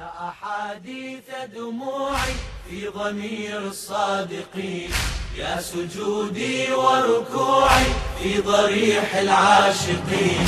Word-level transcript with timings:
يا 0.00 0.10
أحاديث 0.28 1.28
دموعي 1.54 2.34
في 2.70 2.88
ضمير 2.88 3.58
الصادقين 3.58 4.90
يا 5.38 5.60
سجودي 5.60 6.72
وركوعي 6.72 7.84
في 8.22 8.40
ضريح 8.40 9.14
العاشقين 9.14 10.46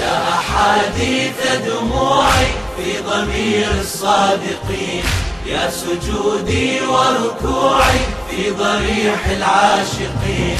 يا 0.00 0.28
أحاديث 0.28 1.36
دموعي 1.66 2.46
في 2.76 2.98
ضمير 3.10 3.68
الصادقين 3.80 5.04
يا 5.46 5.70
سجودي 5.70 6.80
وركوعي 6.80 8.00
في 8.30 8.50
ضريح 8.50 9.26
العاشقين 9.26 10.56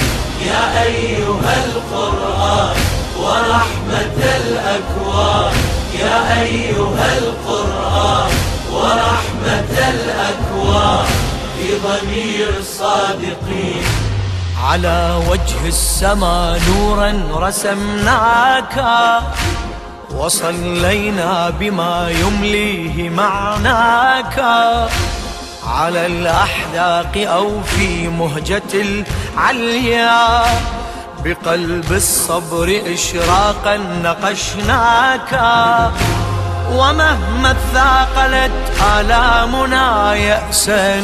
يا 0.46 0.82
أيها 0.82 1.64
القرآن 1.64 2.76
ورحمة 3.18 4.36
الأكوان. 4.36 5.54
يا 6.00 6.42
أيها 6.42 7.18
القرآن 7.18 7.83
ورحمة 9.44 9.90
الأكوان 9.90 11.06
في 11.58 11.68
ضمير 11.84 12.48
الصادقين 12.60 13.84
على 14.64 15.20
وجه 15.28 15.68
السما 15.68 16.58
نورا 16.68 17.12
رسمناك 17.48 18.84
وصلينا 20.10 21.50
بما 21.50 22.10
يمليه 22.10 23.10
معناك. 23.10 24.38
على 25.66 26.06
الأحداق 26.06 27.12
أو 27.16 27.62
في 27.62 28.08
مهجة 28.08 28.72
العليا 28.74 30.44
بقلب 31.24 31.92
الصبر 31.92 32.82
إشراقا 32.86 33.76
نقشناك. 33.76 35.32
ومهما 36.72 37.56
ثاقلت 37.74 38.50
آلامنا 38.98 40.14
يأسا 40.14 41.02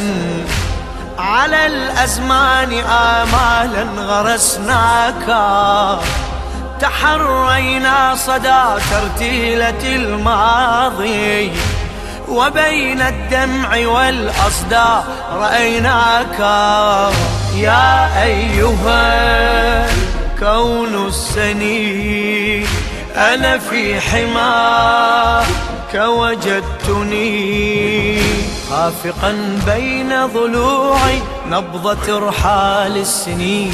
على 1.19 1.67
الأزمان 1.67 2.73
آمالا 2.89 3.83
غرسناك. 3.97 5.27
تحرينا 6.79 8.15
صدى 8.15 8.63
ترتيلة 8.91 9.95
الماضي. 9.95 11.51
وبين 12.29 13.01
الدمع 13.01 13.87
والأصداء 13.87 15.05
رأيناك. 15.33 16.39
يا 17.55 18.23
أيها 18.23 19.85
الكون 19.85 21.07
السني 21.07 22.65
أنا 23.15 23.57
في 23.57 23.99
حماك 23.99 25.95
وجدتني 25.95 27.41
خافقا 28.69 29.59
بين 29.65 30.25
ضلوعي 30.25 31.21
نبضة 31.47 32.19
رحال 32.27 32.97
السنين. 32.97 33.73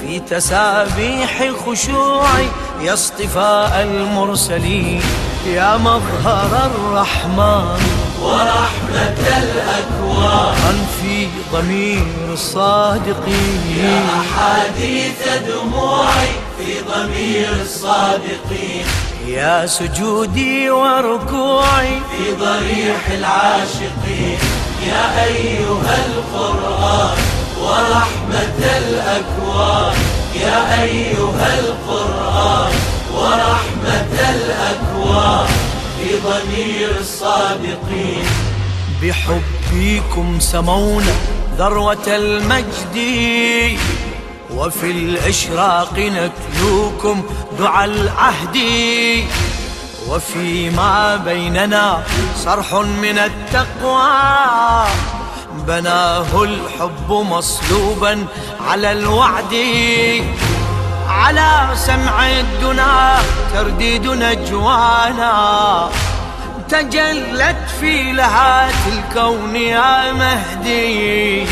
في 0.00 0.20
تسابيح 0.20 1.50
خشوعي 1.66 2.48
يا 2.82 2.94
اصطفاء 2.94 3.82
المرسلين. 3.82 5.02
يا 5.54 5.76
مظهر 5.76 6.66
الرحمن 6.66 7.80
ورحمة 8.22 9.18
الأكوان. 9.42 10.86
في 11.00 11.28
ضمير 11.52 12.32
الصادقين 12.32 13.60
يا 13.76 14.00
أحاديث 14.20 15.20
دموعي 15.48 16.28
في 16.58 16.72
ضمير 16.92 17.48
الصادقين 17.62 18.86
يا 19.26 19.66
سجودي 19.66 20.70
وركوعي 20.70 22.00
في 22.10 22.34
ضريح 22.40 23.08
العاشقين. 23.10 24.38
يا 24.86 25.24
أيها 25.24 25.96
القرآن 26.06 27.18
ورحمة 27.62 28.58
الأكوان. 28.78 29.94
يا 30.34 30.82
أيها 30.82 31.48
القرآن 31.58 32.72
ورحمة 33.14 34.12
الأكوان. 34.12 34.65
في 35.98 36.08
ضمير 36.24 36.90
الصادقين 37.00 38.24
بحبكم 39.02 40.40
سمونا 40.40 41.12
ذروة 41.58 42.06
المجد 42.06 42.96
وفي 44.50 44.90
الإشراق 44.90 45.92
نتلوكم 45.98 47.22
دعا 47.58 47.84
العهد 47.84 48.56
وفيما 50.08 51.16
بيننا 51.16 52.02
صرح 52.44 52.74
من 52.74 53.18
التقوى 53.18 54.86
بناه 55.66 56.42
الحب 56.42 57.10
مصلوبا 57.10 58.26
على 58.68 58.92
الوعد 58.92 59.54
على 61.08 61.68
سمع 61.74 62.26
الدنا 62.26 63.16
ترديد 63.54 64.06
نجوانا. 64.06 65.88
تجلت 66.68 67.56
في 67.80 68.12
لهات 68.12 68.74
الكون 68.92 69.56
يا 69.56 70.12
مهدي. 70.12 71.46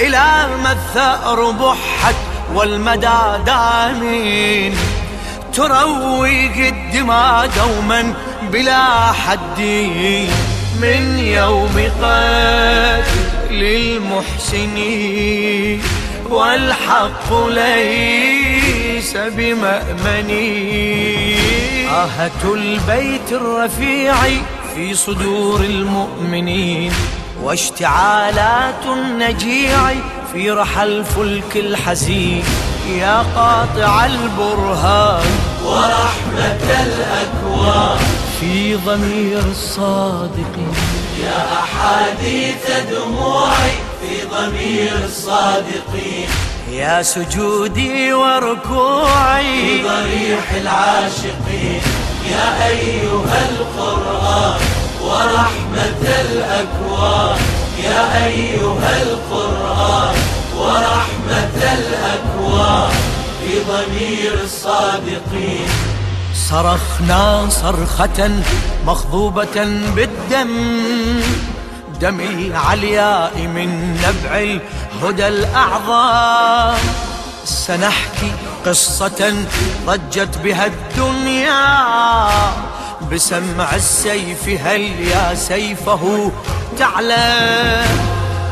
إلى 0.00 0.48
ما 0.62 0.72
الثأر 0.72 1.50
بحت 1.50 2.14
والمدى 2.54 3.44
دامين. 3.46 4.74
ترويق 5.54 6.56
الدماء 6.56 7.50
دوما 7.56 8.14
بلا 8.52 9.12
حد. 9.12 9.60
من 10.82 11.18
يوم 11.18 11.90
قتل 12.02 13.62
المحسنين 14.52 15.82
والحق 16.30 17.32
ليس 19.00 19.16
بمأمني. 19.16 20.60
آهة 21.88 22.54
البيت 22.54 23.32
الرفيع 23.32 24.14
في 24.74 24.94
صدور 24.94 25.60
المؤمنين 25.60 26.92
واشتعالات 27.42 28.86
النجيع 28.86 29.94
في 30.32 30.50
رحى 30.50 30.84
الفلك 30.84 31.56
الحزين. 31.56 32.44
يا 32.98 33.22
قاطع 33.36 34.06
البرهان 34.06 35.30
ورحمة 35.64 36.82
الأكوان. 36.84 37.98
في 38.40 38.74
ضمير 38.74 39.42
الصادقين 39.50 40.74
يا 41.24 41.46
أحاديث 41.52 42.70
دموعي 42.90 43.72
في 44.00 44.26
ضمير 44.36 45.04
الصادقين 45.04 46.28
يا 46.70 47.02
سجودي 47.02 48.12
وركوعي 48.12 49.60
في 49.62 49.82
ضريح 49.82 50.52
العاشقين 50.60 51.82
يا 52.30 52.66
أيها 52.66 53.48
القرآن 53.50 54.60
ورحمة 55.02 56.02
الأكوان 56.20 57.38
يا 57.84 58.26
أيها 58.26 59.02
القرآن 59.02 60.14
ورحمة 60.58 61.58
الأكوان 61.78 62.90
في 63.40 63.52
ضمير 63.68 64.34
الصادقين. 64.44 65.68
صرخنا 66.34 67.48
صرخة 67.50 68.30
مخضوبة 68.86 69.64
بالدم 69.96 70.50
دم 72.00 72.20
العلياء 72.20 73.32
من 73.54 73.96
نبع 74.02 74.58
الهدى 74.92 75.28
الأعظم 75.28 76.78
سنحكي 77.44 78.32
قصة 78.66 79.34
ضجت 79.86 80.38
بها 80.38 80.66
الدنيا. 80.66 82.28
بسمع 83.12 83.74
السيف 83.74 84.48
هل 84.66 84.80
يا 84.80 85.34
سيفه 85.34 86.32
تعلم؟ 86.78 87.86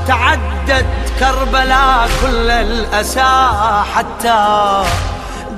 تعدت 0.08 0.86
كربلاء 1.20 2.10
كل 2.22 2.50
الأسى. 2.50 3.50
حتى 3.94 4.82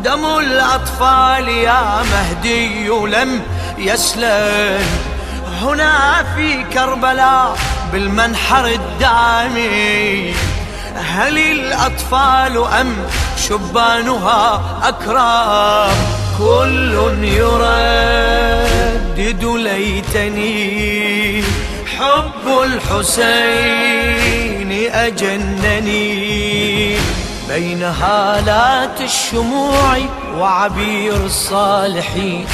دم 0.05 0.39
الأطفال 0.39 1.49
يا 1.49 2.03
مهدي 2.03 2.89
لم 2.89 3.43
يسلم. 3.79 4.87
هنا 5.63 6.25
في 6.37 6.65
كربلاء 6.65 7.59
بالمنحر 7.93 8.67
الدامي. 8.67 10.35
هل 11.01 11.39
الأطفال 11.39 12.65
أم 12.81 12.97
شبانها 13.49 14.63
أكرام؟ 14.83 15.97
كل 16.39 17.25
يردد 17.25 19.45
ليتني 19.45 21.43
حب 21.99 22.63
الحسين 22.63 23.91
أجنني. 24.93 26.97
بين 27.49 27.83
هالات 27.83 29.01
الشموع 29.01 29.99
وعبير 30.39 31.17
الصالحين 31.17 32.47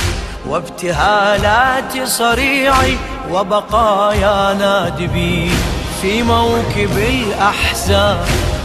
وابتهالات 0.46 2.08
صريعي 2.08 2.96
وبقايا 3.30 4.54
نادبي 4.54 5.50
في 6.02 6.22
موكب 6.22 6.98
الأحزان 6.98 8.18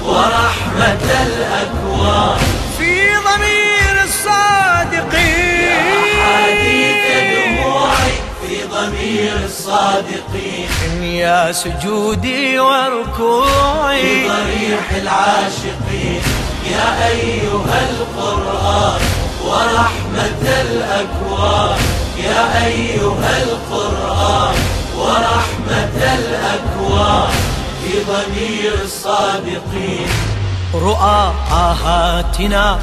ورحمة 0.06 1.04
الأكوان. 1.28 2.38
في 2.78 3.10
ضمير 3.10 4.04
الصادقين. 4.04 5.72
حديث 6.22 7.06
دموعي 7.34 8.14
في 8.42 8.56
ضمير 8.68 9.46
الصادقين. 9.46 11.04
يا 11.04 11.52
سجودي 11.52 12.48
في 12.48 12.60
وركوعي 12.60 14.28
ضريح 14.28 14.92
العاشقين. 15.02 16.22
يا 16.72 17.08
أيها 17.08 17.90
القرآن. 17.90 19.02
ورحمة 19.46 20.62
الأكوان. 20.62 21.80
يا 22.18 22.66
أيها 22.66 23.44
القرآن. 23.44 24.71
ورحمة 25.02 25.98
الأكوان 26.18 27.34
في 27.82 27.94
ضمير 28.12 28.74
الصادقين. 28.84 30.10
رؤى 30.74 31.34
آهاتنا 31.52 32.80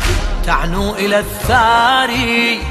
تعنو 0.46 0.94
إلى 0.94 1.18
الثاري 1.18 2.62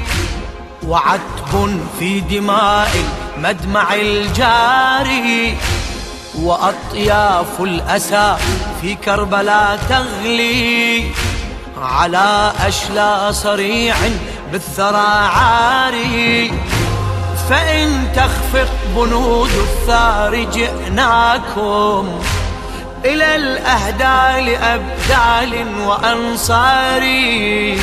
وعتب 0.86 1.80
في 1.98 2.20
دماء 2.20 2.90
المدمع 3.36 3.94
الجاري 3.94 5.56
وأطياف 6.38 7.60
الأسى 7.60 8.36
في 8.80 8.94
كربلاء 8.94 9.78
تغلي. 9.88 11.10
على 11.82 12.52
أشلى 12.60 13.28
صريع 13.32 13.96
بالثرى 14.52 15.10
عاري 15.36 16.52
فإن 17.48 18.08
تخفق 18.16 18.68
بنود 18.96 19.50
الثار 19.50 20.34
جئناكم 20.34 22.08
إلى 23.04 23.36
الأهدال 23.36 24.54
أبدال 24.54 25.66
وأنصاري 25.86 27.78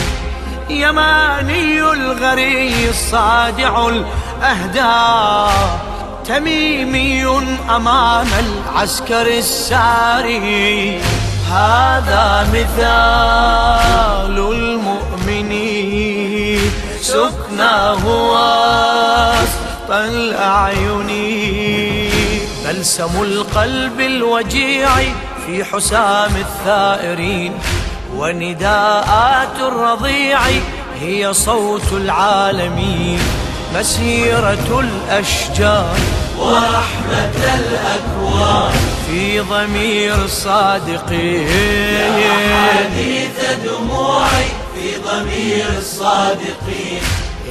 يماني 0.70 1.82
الغري 1.82 2.90
الصادع 2.90 3.88
الأهدى 3.88 5.52
تميمي 6.26 7.26
أمام 7.76 8.28
العسكر 8.40 9.28
الساري. 9.28 11.02
هذا 11.52 12.48
مثال 12.54 14.38
المؤمنين 14.54 16.72
سكناه 17.02 18.04
وسط 19.86 19.92
الأعين. 19.92 21.10
بلسم 22.66 23.22
القلب 23.22 24.00
الوجيع 24.00 24.90
في 25.46 25.64
حسام 25.64 26.32
الثائرين 26.36 27.54
ونداءات 28.16 29.60
الرضيع 29.60 30.40
هي 31.02 31.34
صوت 31.34 31.94
العالمين 31.94 33.20
مسيرة 33.76 34.80
الأشجار. 34.80 35.98
ورحمة 36.40 37.36
الأكوان. 37.60 38.72
في 39.08 39.40
ضمير 39.40 40.16
الصادقين 40.16 41.48
حديث 42.70 43.38
دموعي 43.66 44.46
في 44.76 44.88
ضمير 45.08 45.66
الصادقين 45.78 47.02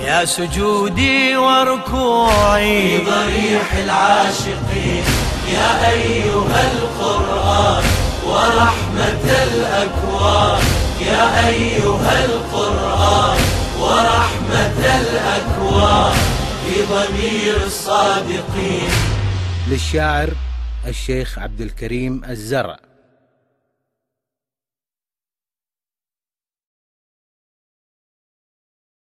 يا 0.05 0.25
سجودي 0.25 1.37
في 1.37 1.37
وركوعي 1.37 2.99
ضريح 2.99 3.73
العاشقين 3.75 5.05
يا 5.53 5.91
أيها 5.91 6.73
القرآن 6.73 7.85
ورحمة 8.27 9.25
الأكوان 9.43 10.63
يا 11.01 11.49
أيها 11.49 12.25
القرآن 12.25 13.39
ورحمة 13.81 15.01
الأكوان 15.01 16.17
في 16.65 16.83
ضمير 16.83 17.67
الصادقين. 17.67 18.91
للشاعر 19.69 20.31
الشيخ 20.87 21.39
عبد 21.39 21.61
الكريم 21.61 22.23
الزرع. 22.29 22.77